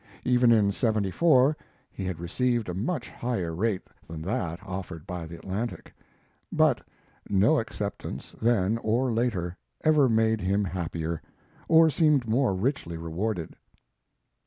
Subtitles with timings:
[0.25, 1.55] Even in '74
[1.91, 5.93] he had received a much higher rate than that offered by the Atlantic,
[6.51, 6.81] but
[7.29, 11.21] no acceptance, then, or later, ever made him happier,
[11.67, 13.55] or seemed more richly rewarded.